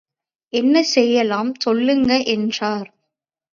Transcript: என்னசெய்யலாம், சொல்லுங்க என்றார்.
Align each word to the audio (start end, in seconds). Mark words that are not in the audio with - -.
என்னசெய்யலாம், 0.53 1.51
சொல்லுங்க 1.59 2.11
என்றார். 2.27 2.89